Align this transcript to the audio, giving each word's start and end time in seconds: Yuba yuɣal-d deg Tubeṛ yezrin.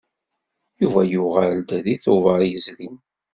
Yuba 0.81 1.01
yuɣal-d 1.11 1.69
deg 1.85 1.99
Tubeṛ 2.03 2.41
yezrin. 2.45 2.97